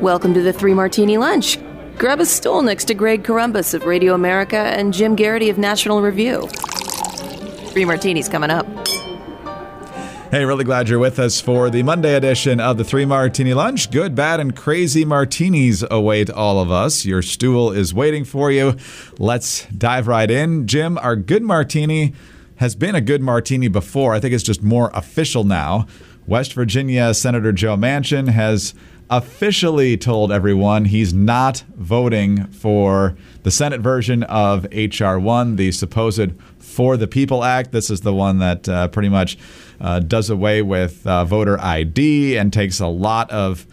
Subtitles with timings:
[0.00, 1.58] Welcome to the Three Martini Lunch.
[1.96, 6.02] Grab a stool next to Greg Corombos of Radio America and Jim Geraghty of National
[6.02, 6.46] Review.
[7.72, 8.64] Three Martinis coming up.
[10.30, 13.90] Hey, really glad you're with us for the Monday edition of the Three Martini Lunch.
[13.90, 17.04] Good, bad, and crazy martinis await all of us.
[17.04, 18.76] Your stool is waiting for you.
[19.18, 20.68] Let's dive right in.
[20.68, 22.14] Jim, our good martini
[22.56, 24.14] has been a good martini before.
[24.14, 25.88] I think it's just more official now.
[26.28, 28.74] West Virginia Senator Joe Manchin has
[29.10, 35.18] officially told everyone he's not voting for the Senate version of H.R.
[35.18, 37.72] 1, the supposed For the People Act.
[37.72, 39.38] This is the one that uh, pretty much
[39.80, 43.66] uh, does away with uh, voter ID and takes a lot of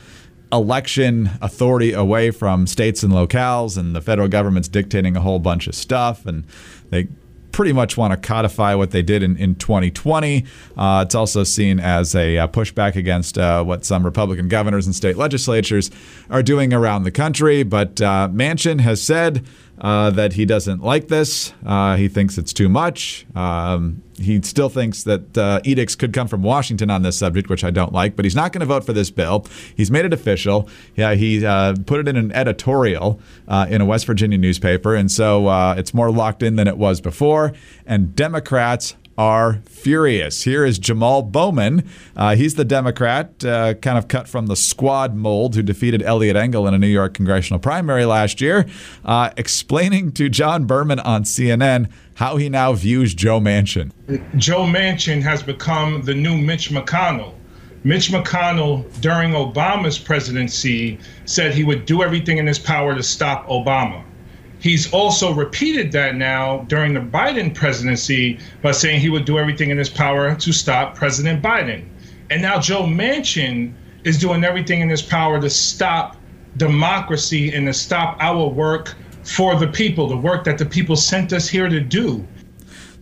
[0.51, 5.67] election authority away from states and locales, and the federal government's dictating a whole bunch
[5.67, 6.25] of stuff.
[6.25, 6.45] And
[6.91, 7.07] they
[7.55, 10.43] pretty much want to codify what they did in, in 2020.
[10.75, 14.93] Uh, it's also seen as a uh, pushback against uh, what some Republican governors and
[14.93, 15.89] state legislatures
[16.29, 17.63] are doing around the country.
[17.63, 19.45] But uh, Manchin has said
[19.79, 21.53] uh, that he doesn't like this.
[21.65, 23.25] Uh, he thinks it's too much.
[23.35, 27.63] Um, he still thinks that uh, edicts could come from Washington on this subject, which
[27.63, 29.45] I don't like, but he's not going to vote for this bill.
[29.75, 30.69] He's made it official.
[30.95, 35.11] Yeah, he uh, put it in an editorial uh, in a West Virginia newspaper, and
[35.11, 37.53] so uh, it's more locked in than it was before.
[37.85, 40.43] And Democrats are furious.
[40.43, 41.87] Here is Jamal Bowman.
[42.15, 46.35] Uh, he's the Democrat, uh, kind of cut from the squad mold, who defeated Eliot
[46.35, 48.65] Engel in a New York congressional primary last year,
[49.05, 53.91] uh, explaining to John Berman on CNN how he now views Joe Manchin.
[54.37, 57.33] Joe Manchin has become the new Mitch McConnell.
[57.83, 63.47] Mitch McConnell, during Obama's presidency, said he would do everything in his power to stop
[63.47, 64.03] Obama.
[64.65, 69.69] He's also repeated that now during the Biden presidency by saying he would do everything
[69.69, 71.85] in his power to stop President Biden.
[72.31, 76.17] And now Joe Manchin is doing everything in his power to stop
[76.57, 81.31] democracy and to stop our work for the people, the work that the people sent
[81.31, 82.27] us here to do.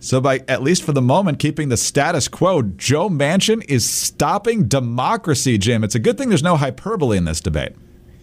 [0.00, 4.68] So, by at least for the moment, keeping the status quo, Joe Manchin is stopping
[4.68, 5.82] democracy, Jim.
[5.82, 7.72] It's a good thing there's no hyperbole in this debate.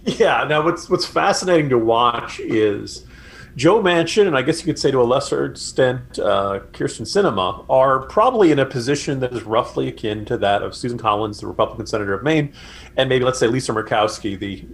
[0.06, 0.46] Yeah.
[0.47, 3.07] Now, what's what's fascinating to watch is
[3.56, 7.66] Joe Manchin, and I guess you could say to a lesser extent uh, Kyrsten Sinema,
[7.69, 11.47] are probably in a position that is roughly akin to that of Susan Collins, the
[11.47, 12.53] Republican senator of Maine,
[12.97, 14.66] and maybe let's say Lisa Murkowski, the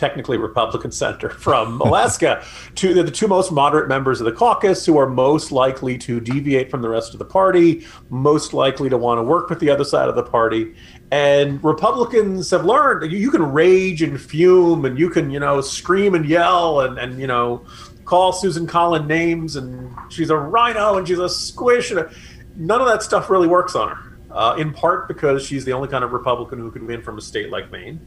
[0.00, 2.42] technically Republican senator from Alaska,
[2.74, 6.20] to the, the two most moderate members of the caucus who are most likely to
[6.20, 9.70] deviate from the rest of the party, most likely to want to work with the
[9.70, 10.74] other side of the party.
[11.12, 15.60] And Republicans have learned you, you can rage and fume and you can, you know,
[15.60, 17.66] scream and yell and, and you know,
[18.10, 21.92] call Susan Collins names and she's a rhino and she's a squish.
[21.92, 22.10] And a,
[22.56, 25.86] none of that stuff really works on her, uh, in part because she's the only
[25.86, 28.00] kind of Republican who can win from a state like Maine.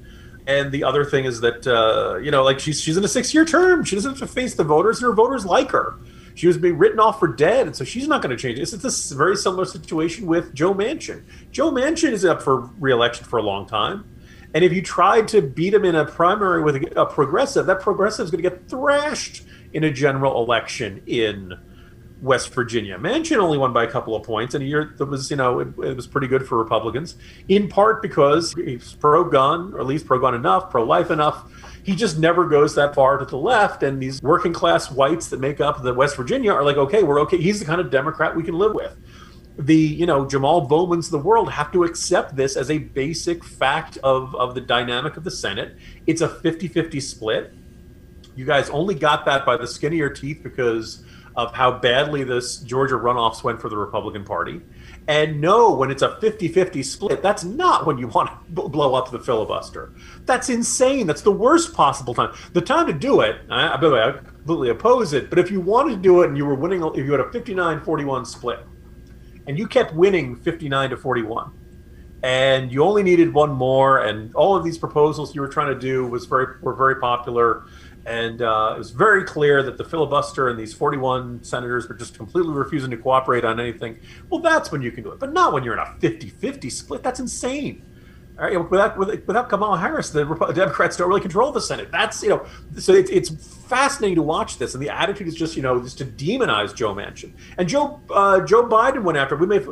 [0.46, 3.34] And the other thing is that, uh, you know, like she's, she's in a six
[3.34, 3.86] year term.
[3.86, 5.96] She doesn't have to face the voters, and her voters like her.
[6.36, 8.59] She was being written off for dead, and so she's not going to change.
[8.59, 11.24] It's, a very similar situation with Joe Manchin.
[11.52, 14.03] Joe Manchin is up for reelection for a long time.
[14.53, 18.25] And if you tried to beat him in a primary with a progressive, that progressive
[18.25, 21.53] is going to get thrashed in a general election in
[22.23, 22.97] West Virginia.
[22.97, 25.59] Manchin only won by a couple of points, and a year that was, you know,
[25.59, 27.17] it, it was pretty good for Republicans,
[27.50, 31.51] in part because he's pro-gun, or at least pro-gun enough, pro-life enough.
[31.83, 35.41] He just never goes that far to the left, and these working class whites that
[35.41, 37.38] make up the West Virginia are like, okay, we're okay.
[37.38, 38.95] He's the kind of Democrat we can live with.
[39.57, 43.44] The, you know, Jamal Bowman's of the world have to accept this as a basic
[43.44, 45.78] fact of, of the dynamic of the Senate.
[46.07, 47.53] It's a 50 50 split
[48.35, 51.03] you guys only got that by the skin of your teeth because
[51.35, 54.61] of how badly this Georgia runoffs went for the Republican Party.
[55.07, 58.69] And no, when it's a 50 50 split, that's not when you want to b-
[58.69, 59.94] blow up the filibuster.
[60.25, 61.07] That's insane.
[61.07, 62.33] That's the worst possible time.
[62.53, 65.50] The time to do it, I, by the way, I completely oppose it, but if
[65.50, 68.25] you wanted to do it and you were winning, if you had a 59 41
[68.25, 68.59] split
[69.47, 71.51] and you kept winning 59 to 41,
[72.23, 75.79] and you only needed one more, and all of these proposals you were trying to
[75.79, 77.65] do was very were very popular
[78.05, 82.17] and uh, it was very clear that the filibuster and these 41 senators were just
[82.17, 84.00] completely refusing to cooperate on anything.
[84.29, 86.69] Well, that's when you can do it, but not when you're in a 50 50
[86.69, 87.03] split.
[87.03, 87.85] That's insane.
[88.38, 91.91] All right, without, without Kamala Harris, the Democrats don't really control the Senate.
[91.91, 92.45] That's, you know,
[92.79, 94.73] so it's, it's fascinating to watch this.
[94.73, 97.33] And the attitude is just, you know, just to demonize Joe Manchin.
[97.59, 99.67] And Joe uh, Joe Biden went after, we made,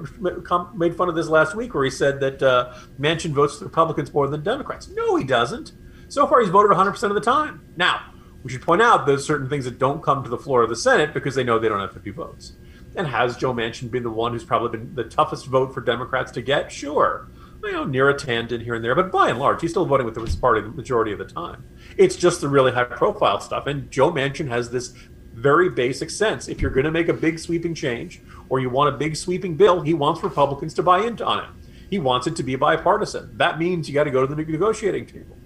[0.75, 4.13] made fun of this last week where he said that uh, Manchin votes for Republicans
[4.13, 4.89] more than Democrats.
[4.89, 5.71] No, he doesn't.
[6.07, 7.65] So far, he's voted 100% of the time.
[7.77, 8.10] Now,
[8.43, 10.75] we should point out there's certain things that don't come to the floor of the
[10.75, 12.53] Senate because they know they don't have 50 votes.
[12.95, 16.31] And has Joe Manchin been the one who's probably been the toughest vote for Democrats
[16.33, 16.71] to get?
[16.71, 17.27] Sure.
[17.63, 20.05] you know, near a tangent here and there, but by and large, he's still voting
[20.05, 21.63] with his party the majority of the time.
[21.97, 23.67] It's just the really high profile stuff.
[23.67, 24.93] And Joe Manchin has this
[25.33, 26.47] very basic sense.
[26.47, 29.55] If you're going to make a big sweeping change or you want a big sweeping
[29.55, 31.49] bill, he wants Republicans to buy into on it.
[31.89, 33.37] He wants it to be bipartisan.
[33.37, 35.37] That means you got to go to the negotiating table.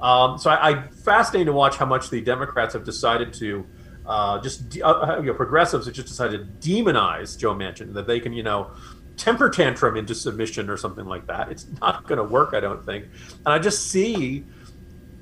[0.00, 3.66] Um, so I, I fascinated to watch how much the Democrats have decided to
[4.06, 8.20] uh, just uh, you know, progressives have just decided to demonize Joe Manchin that they
[8.20, 8.70] can you know
[9.16, 11.50] temper tantrum into submission or something like that.
[11.50, 13.06] It's not going to work, I don't think.
[13.44, 14.44] And I just see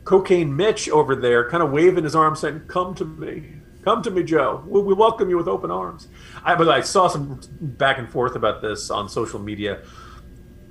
[0.04, 4.10] cocaine Mitch over there, kind of waving his arms, saying, "Come to me." Come to
[4.10, 4.64] me, Joe.
[4.66, 6.08] We, we welcome you with open arms.
[6.42, 9.82] I, but I saw some back and forth about this on social media.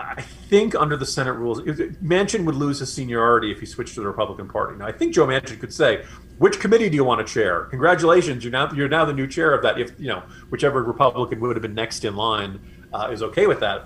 [0.04, 4.02] I think under the Senate rules, Manchin would lose his seniority if he switched to
[4.02, 4.78] the Republican Party.
[4.78, 6.06] Now, I think Joe Manchin could say,
[6.38, 7.64] "Which committee do you want to chair?
[7.66, 11.40] Congratulations, you're now you're now the new chair of that." If you know whichever Republican
[11.40, 12.60] would have been next in line
[12.94, 13.86] uh, is okay with that.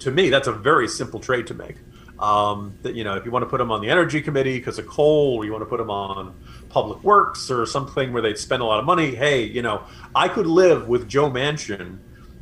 [0.00, 1.76] To me, that's a very simple trade to make.
[2.18, 4.78] Um, that you know, if you want to put him on the Energy Committee because
[4.78, 8.38] of coal, or you want to put him on Public Works or something where they'd
[8.38, 9.82] spend a lot of money, hey, you know,
[10.14, 11.98] I could live with Joe Manchin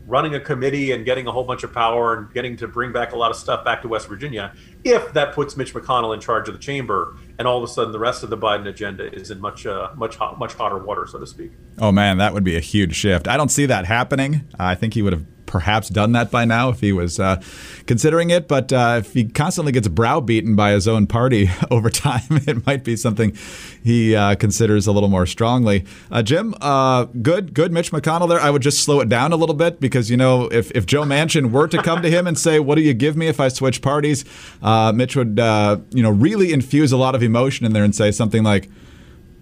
[0.06, 3.12] running a committee and getting a whole bunch of power and getting to bring back
[3.12, 4.52] a lot of stuff back to West Virginia,
[4.84, 7.92] if that puts Mitch McConnell in charge of the chamber, and all of a sudden
[7.92, 11.06] the rest of the Biden agenda is in much uh, much hot, much hotter water,
[11.06, 11.52] so to speak.
[11.78, 13.28] Oh man, that would be a huge shift.
[13.28, 14.48] I don't see that happening.
[14.58, 17.40] I think he would have perhaps done that by now if he was uh,
[17.86, 18.48] considering it.
[18.48, 22.82] But uh, if he constantly gets browbeaten by his own party over time, it might
[22.82, 23.36] be something
[23.84, 25.84] he uh, considers a little more strongly.
[26.10, 28.40] Uh, Jim, uh, good, good Mitch McConnell there.
[28.40, 31.02] I would just slow it down a little bit because, you know, if, if Joe
[31.02, 33.48] Manchin were to come to him and say, What do you give me if I
[33.48, 34.24] switch parties?
[34.62, 38.10] Uh, Mitch would, you know, really infuse a lot of emotion in there and say
[38.10, 38.70] something like,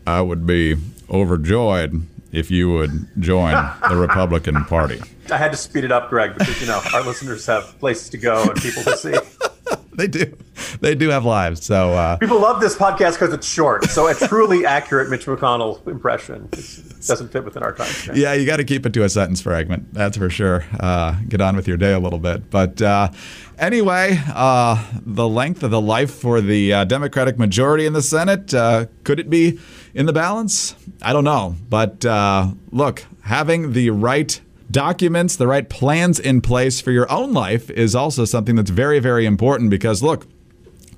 [0.06, 0.76] I would be
[1.08, 3.52] overjoyed if you would join
[3.88, 5.00] the Republican Party.
[5.30, 8.18] I had to speed it up, Greg, because you know our listeners have places to
[8.18, 9.14] go and people to see.
[9.92, 10.36] they do,
[10.80, 11.64] they do have lives.
[11.64, 13.84] So uh, people love this podcast because it's short.
[13.84, 17.92] So a truly accurate Mitch McConnell impression doesn't fit within our time.
[18.14, 19.92] Yeah, you got to keep it to a sentence fragment.
[19.94, 20.64] That's for sure.
[20.78, 22.80] Uh, get on with your day a little bit, but.
[22.82, 23.10] Uh,
[23.60, 28.54] Anyway, uh, the length of the life for the uh, Democratic majority in the Senate,
[28.54, 29.60] uh, could it be
[29.94, 30.74] in the balance?
[31.02, 31.56] I don't know.
[31.68, 34.40] But uh, look, having the right
[34.70, 39.00] documents, the right plans in place for your own life is also something that's very,
[39.00, 40.26] very important because, look,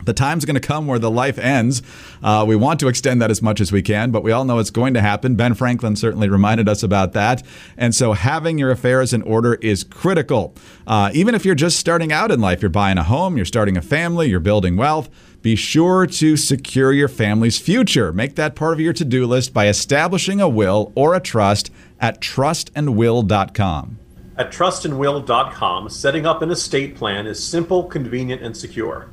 [0.04, 1.80] the time's going to come where the life ends.
[2.22, 4.58] Uh, we want to extend that as much as we can, but we all know
[4.58, 5.36] it's going to happen.
[5.36, 7.42] Ben Franklin certainly reminded us about that.
[7.76, 10.54] And so having your affairs in order is critical.
[10.86, 13.76] Uh, even if you're just starting out in life, you're buying a home, you're starting
[13.76, 15.08] a family, you're building wealth.
[15.42, 18.12] Be sure to secure your family's future.
[18.12, 21.72] Make that part of your to do list by establishing a will or a trust
[21.98, 23.98] at trustandwill.com.
[24.38, 29.10] At trustandwill.com, setting up an estate plan is simple, convenient, and secure.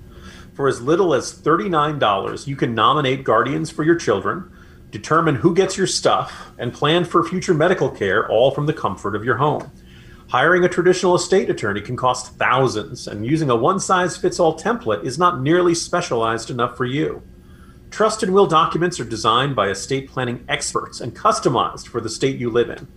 [0.54, 4.52] For as little as $39, you can nominate guardians for your children,
[4.92, 9.16] determine who gets your stuff, and plan for future medical care all from the comfort
[9.16, 9.72] of your home.
[10.30, 14.56] Hiring a traditional estate attorney can cost thousands, and using a one size fits all
[14.56, 17.24] template is not nearly specialized enough for you.
[17.90, 22.38] Trust and will documents are designed by estate planning experts and customized for the state
[22.38, 22.88] you live in.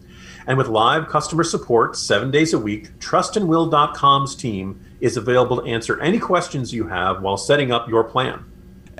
[0.47, 5.99] And with live customer support seven days a week, trustandwill.com's team is available to answer
[6.03, 8.45] any questions you have while setting up your plan.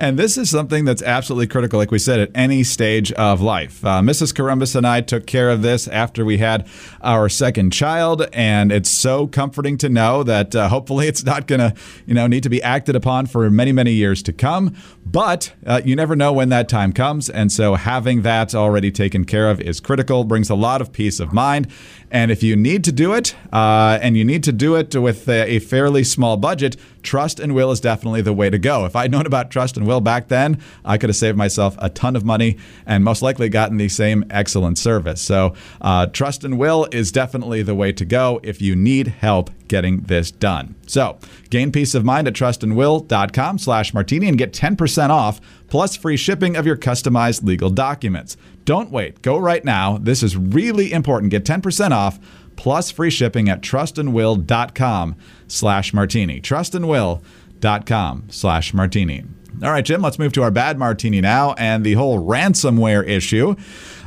[0.03, 3.85] And this is something that's absolutely critical, like we said, at any stage of life.
[3.85, 4.33] Uh, Mrs.
[4.33, 6.67] Corombos and I took care of this after we had
[7.01, 11.59] our second child, and it's so comforting to know that uh, hopefully it's not going
[11.59, 11.73] to,
[12.05, 14.75] you know, need to be acted upon for many, many years to come.
[15.05, 19.25] But uh, you never know when that time comes, and so having that already taken
[19.25, 20.23] care of is critical.
[20.23, 21.67] Brings a lot of peace of mind.
[22.13, 25.27] And if you need to do it, uh, and you need to do it with
[25.27, 28.85] a, a, fairly small budget, Trust and Will is definitely the way to go.
[28.85, 31.89] If I'd known about Trust and Will back then, I could have saved myself a
[31.89, 35.21] ton of money and most likely gotten the same excellent service.
[35.21, 39.49] So, uh, Trust and Will is definitely the way to go if you need help
[39.67, 40.75] getting this done.
[40.85, 41.17] So,
[41.49, 46.55] gain peace of mind at trustandwill.com slash martini and get 10% off plus free shipping
[46.55, 48.37] of your customized legal documents.
[48.65, 49.21] Don't wait.
[49.21, 49.97] Go right now.
[49.97, 51.31] This is really important.
[51.31, 52.19] Get 10% off
[52.55, 55.15] plus free shipping at trustandwill.com
[55.47, 56.39] slash martini.
[56.39, 59.23] Trustandwill.com slash martini.
[59.61, 63.55] All right, Jim, let's move to our bad martini now and the whole ransomware issue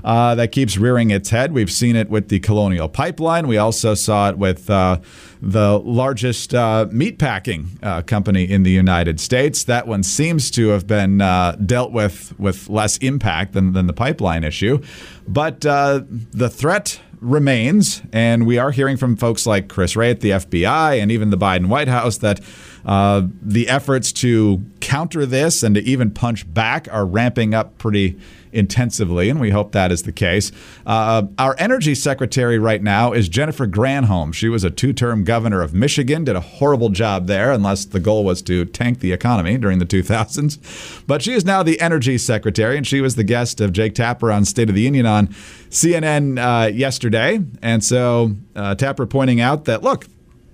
[0.06, 1.52] uh, that keeps rearing its head.
[1.52, 3.48] We've seen it with the Colonial Pipeline.
[3.48, 5.00] We also saw it with uh,
[5.42, 9.64] the largest uh, meatpacking uh, company in the United States.
[9.64, 13.92] That one seems to have been uh, dealt with with less impact than, than the
[13.92, 14.80] pipeline issue.
[15.26, 20.20] But uh, the threat remains, and we are hearing from folks like Chris Wray at
[20.20, 22.40] the FBI and even the Biden White House that
[22.86, 28.16] Uh, the efforts to counter this and to even punch back are ramping up pretty
[28.56, 30.50] intensively, and we hope that is the case.
[30.86, 34.32] Uh, our energy secretary right now is Jennifer Granholm.
[34.32, 38.00] She was a two term governor of Michigan, did a horrible job there, unless the
[38.00, 41.04] goal was to tank the economy during the 2000s.
[41.06, 44.32] But she is now the energy secretary, and she was the guest of Jake Tapper
[44.32, 45.28] on State of the Union on
[45.70, 47.40] CNN uh, yesterday.
[47.62, 50.06] And so uh, Tapper pointing out that, look,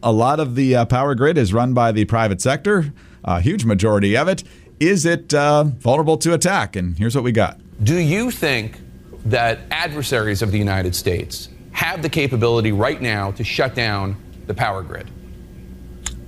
[0.03, 2.93] a lot of the uh, power grid is run by the private sector,
[3.25, 4.43] a huge majority of it.
[4.81, 6.75] Is it uh, vulnerable to attack?
[6.75, 7.61] And here's what we got.
[7.83, 8.79] Do you think
[9.25, 14.15] that adversaries of the United States have the capability right now to shut down
[14.47, 15.11] the power grid?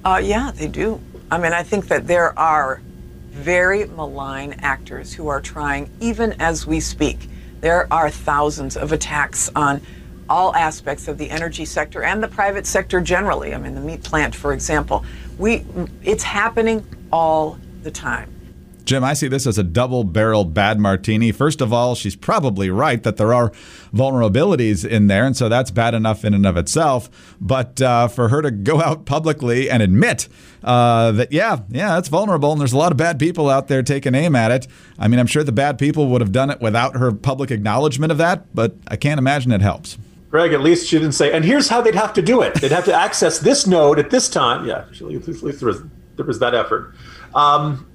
[0.04, 1.00] Uh, yeah, they do.
[1.30, 2.82] I mean, I think that there are
[3.30, 7.28] very malign actors who are trying, even as we speak.
[7.61, 9.80] There are thousands of attacks on
[10.28, 13.54] all aspects of the energy sector and the private sector generally.
[13.54, 15.04] I mean, the meat plant, for example.
[15.38, 15.64] We,
[16.02, 18.30] it's happening all the time.
[18.84, 21.32] Jim, I see this as a double barreled bad martini.
[21.32, 23.50] First of all, she's probably right that there are
[23.94, 27.36] vulnerabilities in there, and so that's bad enough in and of itself.
[27.40, 30.28] But uh, for her to go out publicly and admit
[30.62, 33.82] uh, that, yeah, yeah, it's vulnerable, and there's a lot of bad people out there
[33.82, 34.66] taking aim at it.
[34.98, 38.12] I mean, I'm sure the bad people would have done it without her public acknowledgement
[38.12, 39.96] of that, but I can't imagine it helps.
[40.30, 42.54] Greg, at least she didn't say, and here's how they'd have to do it.
[42.56, 44.66] They'd have to access this node at this time.
[44.66, 45.82] Yeah, at least there was,
[46.16, 46.92] there was that effort.
[47.34, 47.86] Um,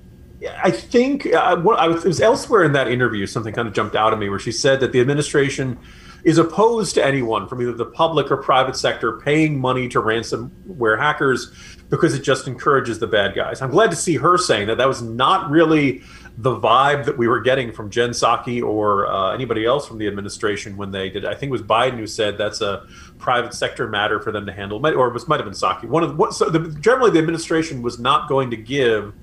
[0.63, 3.25] I think uh, I was, it was elsewhere in that interview.
[3.25, 5.77] Something kind of jumped out at me where she said that the administration
[6.23, 10.99] is opposed to anyone from either the public or private sector paying money to ransomware
[10.99, 11.51] hackers
[11.89, 13.61] because it just encourages the bad guys.
[13.61, 16.03] I'm glad to see her saying that that was not really
[16.37, 20.07] the vibe that we were getting from Jen Psaki or uh, anybody else from the
[20.07, 21.25] administration when they did.
[21.25, 24.51] I think it was Biden who said that's a private sector matter for them to
[24.53, 25.85] handle, or it was, might have been Psaki.
[25.85, 29.13] One of the, what, so the, generally the administration was not going to give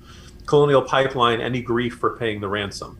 [0.47, 2.97] Colonial Pipeline any grief for paying the ransom,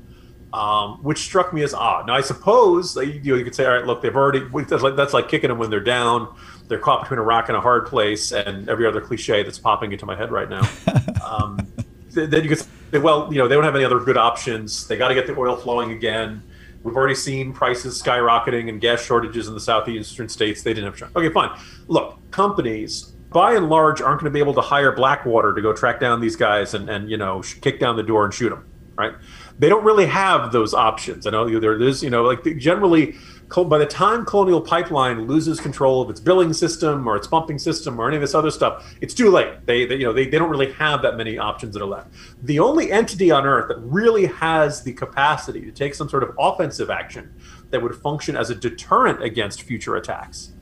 [0.53, 2.05] um, which struck me as odd.
[2.05, 4.95] Now, I suppose you, know, you could say, all right, look, they've already that's like,
[4.95, 6.35] that's like kicking them when they're down.
[6.67, 9.93] They're caught between a rock and a hard place, and every other cliche that's popping
[9.93, 10.69] into my head right now.
[11.25, 11.65] um,
[12.11, 14.85] then you could say, well, you know, they don't have any other good options.
[14.87, 16.43] They got to get the oil flowing again.
[16.83, 20.63] We've already seen prices skyrocketing and gas shortages in the southeastern states.
[20.63, 21.15] They didn't have.
[21.15, 21.57] Okay, fine.
[21.87, 25.71] Look, companies by and large aren't going to be able to hire Blackwater to go
[25.71, 28.67] track down these guys and, and you know kick down the door and shoot them,
[28.95, 29.13] right?
[29.59, 31.27] They don't really have those options.
[31.27, 33.15] I know there is, you know, like generally,
[33.55, 37.99] by the time Colonial Pipeline loses control of its billing system or its pumping system
[37.99, 39.67] or any of this other stuff, it's too late.
[39.67, 42.09] They, they you know, they, they don't really have that many options that are left.
[42.41, 46.31] The only entity on Earth that really has the capacity to take some sort of
[46.39, 47.35] offensive action
[47.69, 50.53] that would function as a deterrent against future attacks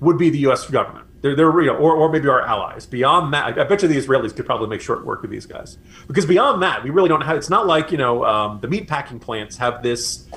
[0.00, 0.66] would be the U.S.
[0.70, 1.05] government.
[1.22, 2.86] They're, they're you know, or, or maybe our allies.
[2.86, 5.78] Beyond that, I bet you the Israelis could probably make short work of these guys.
[6.06, 7.36] Because beyond that, we really don't have.
[7.36, 10.28] It's not like you know um, the meat packing plants have this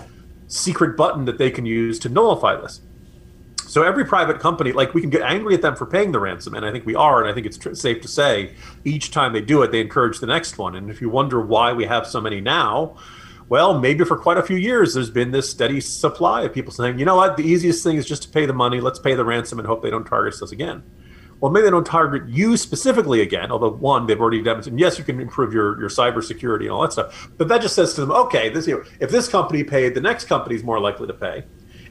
[0.48, 2.82] secret button that they can use to nullify this.
[3.70, 6.56] So every private company, like we can get angry at them for paying the ransom,
[6.56, 9.32] and I think we are, and I think it's tr- safe to say each time
[9.32, 10.76] they do it, they encourage the next one.
[10.76, 12.98] And if you wonder why we have so many now,
[13.50, 17.00] well, maybe for quite a few years, there's been this steady supply of people saying,
[17.00, 18.80] you know what, the easiest thing is just to pay the money.
[18.80, 20.84] Let's pay the ransom and hope they don't target us again.
[21.40, 25.04] Well, maybe they don't target you specifically again, although one, they've already demonstrated, yes, you
[25.04, 27.32] can improve your, your cybersecurity and all that stuff.
[27.38, 30.02] But that just says to them, okay, this, you know, if this company paid, the
[30.02, 31.46] next company is more likely to pay.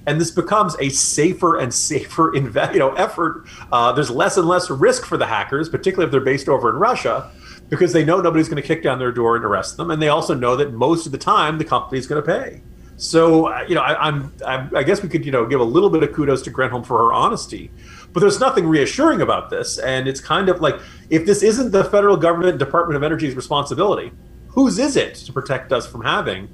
[0.06, 3.46] And this becomes a safer and safer you know, effort.
[3.72, 6.76] Uh, there's less and less risk for the hackers, particularly if they're based over in
[6.76, 7.32] Russia
[7.68, 10.08] because they know nobody's going to kick down their door and arrest them, and they
[10.08, 12.62] also know that most of the time the company's going to pay.
[12.96, 15.90] So uh, you know, I, am I guess we could you know give a little
[15.90, 17.70] bit of kudos to Granholm for her honesty,
[18.12, 21.84] but there's nothing reassuring about this, and it's kind of like if this isn't the
[21.84, 24.10] federal government Department of Energy's responsibility,
[24.48, 26.48] whose is it to protect us from having,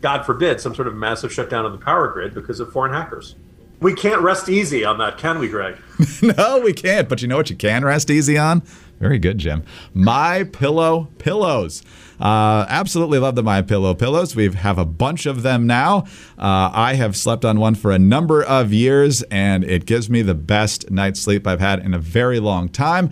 [0.00, 3.34] God forbid, some sort of massive shutdown of the power grid because of foreign hackers?
[3.80, 5.76] We can't rest easy on that, can we, Greg?
[6.22, 7.08] no, we can't.
[7.08, 8.62] But you know what you can rest easy on?
[9.02, 9.64] Very good, Jim.
[9.94, 11.82] My Pillow pillows.
[12.20, 14.36] Uh, absolutely love the My Pillow pillows.
[14.36, 16.04] We have a bunch of them now.
[16.38, 20.22] Uh, I have slept on one for a number of years, and it gives me
[20.22, 23.10] the best night's sleep I've had in a very long time.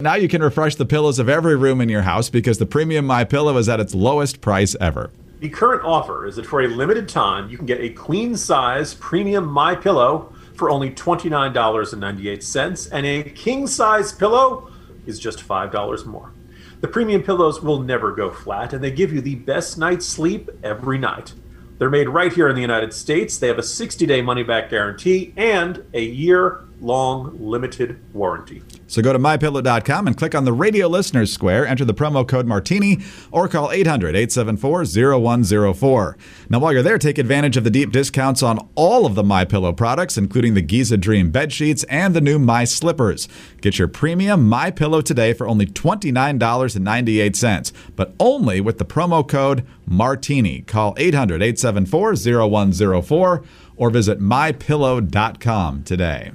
[0.00, 3.04] Now you can refresh the pillows of every room in your house because the premium
[3.04, 5.10] My Pillow is at its lowest price ever.
[5.40, 8.94] The current offer is that for a limited time, you can get a queen size
[8.94, 14.70] premium My Pillow for only $29.98 and a king size pillow
[15.08, 16.32] is just $5 more.
[16.80, 20.48] The premium pillows will never go flat, and they give you the best night's sleep
[20.62, 21.34] every night.
[21.78, 23.38] They're made right here in the United States.
[23.38, 28.62] They have a 60 day money back guarantee and a year long limited warranty.
[28.86, 32.46] So go to mypillow.com and click on the radio listeners square, enter the promo code
[32.46, 34.86] Martini, or call 800 874
[35.20, 36.16] 0104.
[36.48, 39.44] Now, while you're there, take advantage of the deep discounts on all of the My
[39.44, 43.28] Pillow products, including the Giza Dream bed sheets and the new My Slippers.
[43.60, 49.66] Get your premium My Pillow today for only $29.98, but only with the promo code
[49.86, 50.62] Martini.
[50.62, 52.14] Call 800 874
[52.48, 53.44] 0104
[53.76, 56.32] or visit mypillow.com today.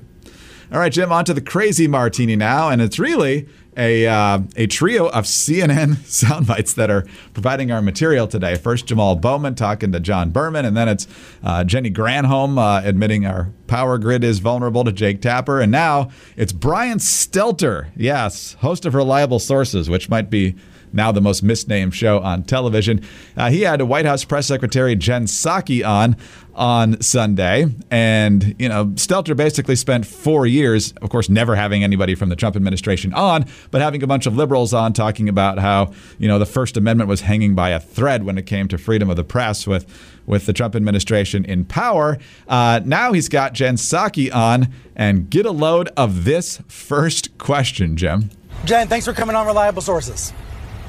[0.74, 4.66] All right, Jim, on to the crazy martini now, and it's really a uh, a
[4.66, 8.56] trio of CNN soundbites that are providing our material today.
[8.56, 11.06] First, Jamal Bowman talking to John Berman, and then it's
[11.44, 16.10] uh, Jenny Granholm uh, admitting our power grid is vulnerable to Jake Tapper, and now
[16.36, 20.56] it's Brian Stelter, yes, host of Reliable Sources, which might be
[20.94, 23.02] now the most misnamed show on television.
[23.36, 26.16] Uh, he had White House Press Secretary Jen Psaki on
[26.56, 32.16] on Sunday, and you know Stelter basically spent four years, of course, never having anybody
[32.16, 35.92] from the Trump administration on, but having a bunch of liberals on talking about how
[36.20, 39.10] you know the First Amendment was hanging by a thread when it came to freedom
[39.10, 39.86] of the press with
[40.26, 42.18] with the Trump administration in power.
[42.48, 47.98] Uh, now he's got Jen Psaki on, and get a load of this first question,
[47.98, 48.30] Jim.
[48.66, 50.32] Jen, thanks for coming on Reliable Sources.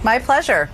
[0.04, 0.68] My pleasure.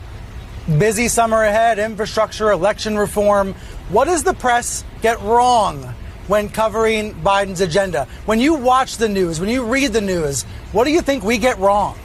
[0.78, 3.54] Busy summer ahead, infrastructure, election reform.
[3.88, 5.94] What does the press get wrong
[6.26, 8.08] when covering Biden's agenda?
[8.26, 11.38] When you watch the news, when you read the news, what do you think we
[11.38, 11.96] get wrong?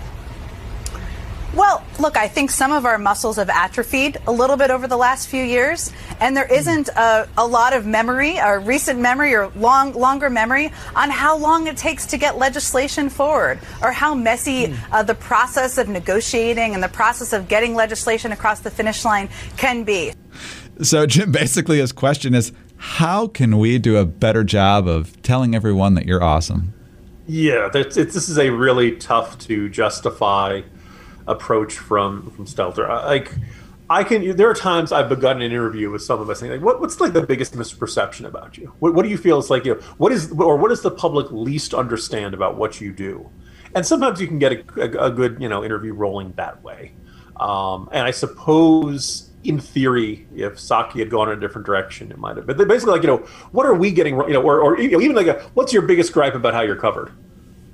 [1.55, 4.97] Well, look, I think some of our muscles have atrophied a little bit over the
[4.97, 9.47] last few years, and there isn't a, a, lot of memory, or recent memory, or
[9.55, 14.67] long, longer memory on how long it takes to get legislation forward, or how messy
[14.67, 14.77] mm.
[14.91, 19.29] uh, the process of negotiating and the process of getting legislation across the finish line
[19.55, 20.12] can be.
[20.81, 25.55] So, Jim, basically, his question is how can we do a better job of telling
[25.55, 26.74] everyone that you're awesome?
[27.27, 30.62] Yeah, this is a really tough to justify
[31.27, 32.88] approach from from Stelter.
[32.88, 33.32] Like
[33.89, 34.36] I can.
[34.36, 37.14] There are times I've begun an interview with someone by saying, like, what, "What's like
[37.14, 38.74] the biggest misperception about you?
[38.79, 39.66] What, what do you feel is like?
[39.66, 43.29] You know, what is or what does the public least understand about what you do?"
[43.75, 46.94] And sometimes you can get a, a, a good you know interview rolling that way.
[47.38, 52.18] Um, and I suppose in theory, if Psaki had gone in a different direction, it
[52.18, 52.48] might have.
[52.48, 53.18] But basically, like you know,
[53.51, 54.16] what are we getting?
[54.16, 56.61] You know, or, or you know, even like, a, what's your biggest gripe about how
[56.61, 57.11] you're covered?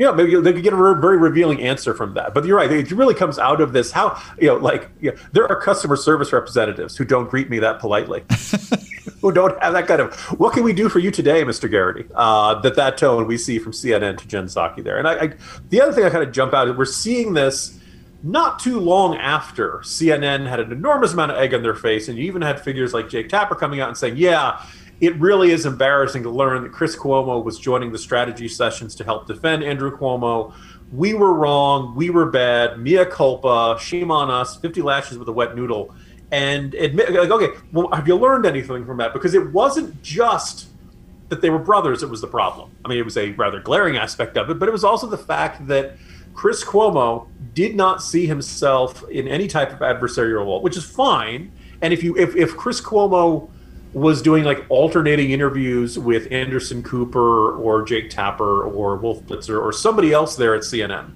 [0.02, 2.34] You know, maybe they could get a very revealing answer from that.
[2.34, 3.92] But you're right; it really comes out of this.
[3.92, 7.60] How you know, like you know, there are customer service representatives who don't greet me
[7.60, 8.24] that politely,
[9.22, 11.70] who don't have that kind of "What can we do for you today, Mr.
[11.70, 14.98] Geraghty?" Uh, that that tone we see from CNN to Jen Psaki there.
[14.98, 15.34] And I, I,
[15.70, 17.78] the other thing I kind of jump out is we're seeing this
[18.24, 22.18] not too long after CNN had an enormous amount of egg on their face, and
[22.18, 24.66] you even had figures like Jake Tapper coming out and saying, "Yeah."
[25.02, 29.04] It really is embarrassing to learn that Chris Cuomo was joining the strategy sessions to
[29.04, 30.54] help defend Andrew Cuomo.
[30.94, 31.96] We were wrong.
[31.96, 32.80] We were bad.
[32.80, 33.80] Mea culpa.
[33.82, 34.58] Shame on us.
[34.58, 35.94] 50 lashes with a wet noodle.
[36.32, 39.12] And admit, like, okay, well, have you learned anything from that?
[39.12, 40.68] Because it wasn't just
[41.30, 42.70] that they were brothers that was the problem.
[42.86, 45.18] I mean, it was a rather glaring aspect of it, but it was also the
[45.18, 45.98] fact that
[46.36, 51.52] Chris Cuomo did not see himself in any type of adversarial role, which is fine.
[51.82, 53.50] And if you if, if Chris Cuomo
[53.94, 59.74] was doing like alternating interviews with Anderson Cooper or Jake Tapper or Wolf Blitzer or
[59.74, 61.12] somebody else there at CNN.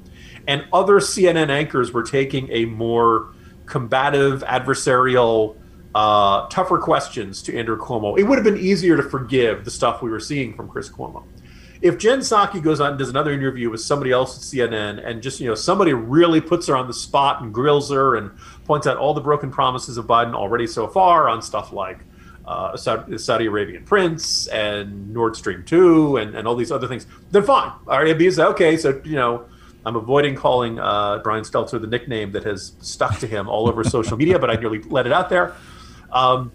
[0.47, 3.33] And other CNN anchors were taking a more
[3.65, 5.55] combative, adversarial,
[5.95, 8.19] uh, tougher questions to Andrew Cuomo.
[8.19, 11.23] It would have been easier to forgive the stuff we were seeing from Chris Cuomo.
[11.81, 15.21] If Jen Psaki goes on and does another interview with somebody else at CNN and
[15.21, 18.31] just, you know, somebody really puts her on the spot and grills her and
[18.65, 21.99] points out all the broken promises of Biden already so far on stuff like
[22.47, 27.07] uh, Saudi, Saudi, Arabian prince and Nord Stream 2 and, and all these other things,
[27.31, 27.71] then fine.
[27.85, 28.77] Right, be okay.
[28.77, 29.45] So, you know,
[29.85, 33.83] I'm avoiding calling uh, Brian Stelter the nickname that has stuck to him all over
[33.83, 35.55] social media, but I nearly let it out there.
[36.11, 36.51] Um,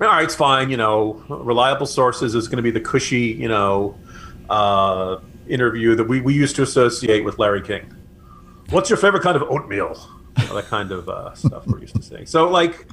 [0.00, 0.70] all right, it's fine.
[0.70, 3.98] You know, reliable sources is going to be the cushy, you know,
[4.50, 7.94] uh, interview that we, we used to associate with Larry King.
[8.70, 9.96] What's your favorite kind of oatmeal?
[10.38, 12.26] You know, that kind of uh, stuff we're used to saying.
[12.26, 12.86] So, like,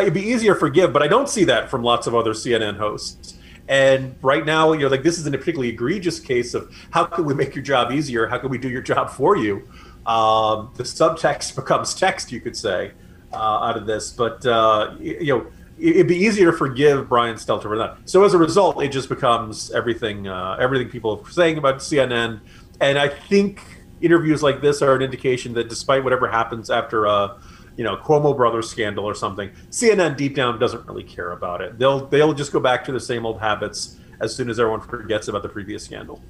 [0.00, 2.76] it'd be easier to forgive, but I don't see that from lots of other CNN
[2.76, 3.34] hosts.
[3.68, 7.24] And right now, you know, like this is a particularly egregious case of how can
[7.24, 8.26] we make your job easier?
[8.26, 9.68] How can we do your job for you?
[10.06, 12.92] Um, the subtext becomes text, you could say,
[13.32, 14.12] uh, out of this.
[14.12, 15.46] But uh, you know,
[15.78, 17.98] it'd be easier to forgive Brian Stelter for that.
[18.04, 22.40] So as a result, it just becomes everything, uh, everything people are saying about CNN.
[22.80, 23.60] And I think
[24.00, 27.36] interviews like this are an indication that despite whatever happens after a
[27.76, 31.78] you know Cuomo brothers scandal or something, CNN deep down doesn't really care about it.
[31.78, 35.28] They'll they'll just go back to the same old habits as soon as everyone forgets
[35.28, 36.22] about the previous scandal.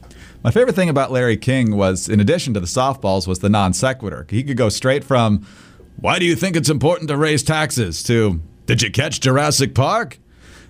[0.42, 3.72] My favorite thing about Larry King was, in addition to the softballs, was the non
[3.72, 4.26] sequitur.
[4.28, 5.46] He could go straight from,
[5.96, 10.18] "Why do you think it's important to raise taxes?" to, "Did you catch Jurassic Park?"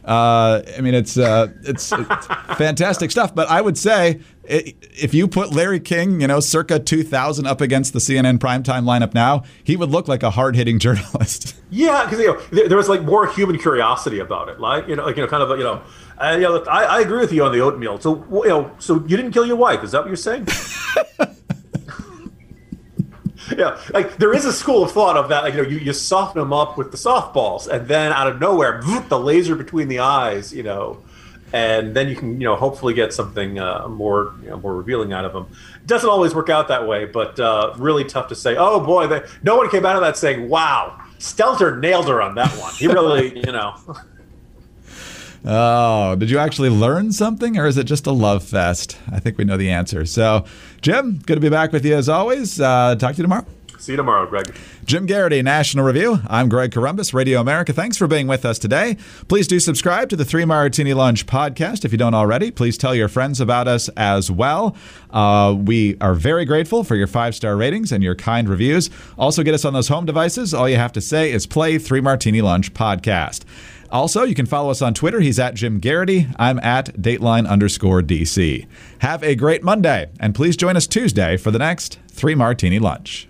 [0.07, 3.35] Uh, I mean, it's, uh, it's it's fantastic stuff.
[3.35, 7.93] But I would say if you put Larry King, you know, circa 2000 up against
[7.93, 11.57] the CNN primetime lineup now, he would look like a hard hitting journalist.
[11.71, 14.97] Yeah, because you know there, there was like more human curiosity about it, like you
[14.97, 15.83] know, like you know, kind of you know,
[16.19, 17.99] uh, you know, look, I, I agree with you on the oatmeal.
[17.99, 19.83] So you know, so you didn't kill your wife?
[19.83, 20.47] Is that what you're saying?
[23.59, 25.45] yeah, like there is a school of thought of that.
[25.45, 28.41] Like you know, you, you soften them up with the softballs, and then out of
[28.41, 30.53] nowhere, the laser between the eyes.
[30.53, 31.03] You know,
[31.53, 35.13] and then you can you know hopefully get something uh, more you know, more revealing
[35.13, 35.47] out of them.
[35.77, 38.57] It doesn't always work out that way, but uh, really tough to say.
[38.57, 42.35] Oh boy, they, no one came out of that saying, "Wow, Stelter nailed her on
[42.35, 43.75] that one." He really, you know.
[45.45, 48.99] Oh, did you actually learn something or is it just a love fest?
[49.11, 50.05] I think we know the answer.
[50.07, 50.45] So,
[50.81, 52.61] Jim, good to be back with you as always.
[52.61, 53.47] Uh, talk to you tomorrow.
[53.79, 54.53] See you tomorrow, Greg.
[54.85, 56.19] Jim Geraghty, National Review.
[56.29, 57.73] I'm Greg Corombos, Radio America.
[57.73, 58.97] Thanks for being with us today.
[59.29, 62.51] Please do subscribe to the Three Martini Lunch podcast if you don't already.
[62.51, 64.75] Please tell your friends about us as well.
[65.11, 68.89] Uh, we are very grateful for your five star ratings and your kind reviews.
[69.19, 70.55] Also, get us on those home devices.
[70.55, 73.45] All you have to say is play Three Martini Lunch podcast.
[73.91, 75.21] Also, you can follow us on Twitter.
[75.21, 76.29] He's at Jim Geraghty.
[76.39, 78.67] I'm at Dateline underscore DC.
[79.01, 83.29] Have a great Monday, and please join us Tuesday for the next Three Martini Lunch.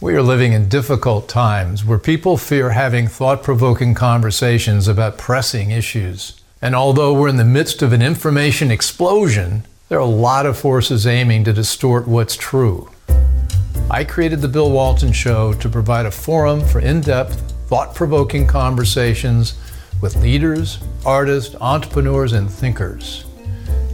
[0.00, 5.70] We are living in difficult times where people fear having thought provoking conversations about pressing
[5.70, 6.40] issues.
[6.60, 10.58] And although we're in the midst of an information explosion, there are a lot of
[10.58, 12.90] forces aiming to distort what's true.
[13.90, 18.46] I created The Bill Walton Show to provide a forum for in depth, thought provoking
[18.46, 19.54] conversations
[20.02, 23.24] with leaders, artists, entrepreneurs, and thinkers.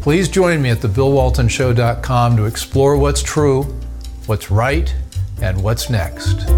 [0.01, 3.63] Please join me at thebillwaltonshow.com to explore what's true,
[4.27, 4.93] what's right,
[5.41, 6.49] and what's next.